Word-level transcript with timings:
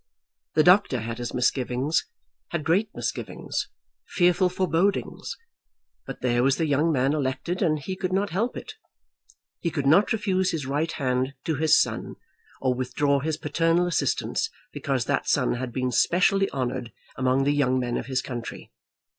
The 0.55 0.63
doctor 0.63 1.01
had 1.01 1.19
his 1.19 1.31
misgivings, 1.31 2.07
had 2.49 2.63
great 2.63 2.89
misgivings, 2.95 3.67
fearful 4.07 4.49
forebodings; 4.49 5.37
but 6.07 6.21
there 6.21 6.41
was 6.41 6.57
the 6.57 6.65
young 6.65 6.91
man 6.91 7.13
elected, 7.13 7.61
and 7.61 7.77
he 7.77 7.95
could 7.95 8.11
not 8.11 8.31
help 8.31 8.57
it. 8.57 8.73
He 9.59 9.69
could 9.69 9.85
not 9.85 10.11
refuse 10.11 10.49
his 10.49 10.65
right 10.65 10.91
hand 10.93 11.35
to 11.45 11.53
his 11.53 11.79
son 11.79 12.15
or 12.61 12.73
withdraw 12.73 13.19
his 13.19 13.37
paternal 13.37 13.85
assistance 13.85 14.49
because 14.73 15.05
that 15.05 15.29
son 15.29 15.53
had 15.53 15.71
been 15.71 15.91
specially 15.91 16.49
honoured 16.49 16.91
among 17.15 17.43
the 17.43 17.53
young 17.53 17.77
men 17.79 17.95
of 17.95 18.07
his 18.07 18.23
country. 18.23 18.71